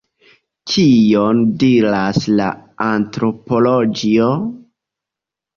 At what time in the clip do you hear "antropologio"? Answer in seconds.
2.87-4.31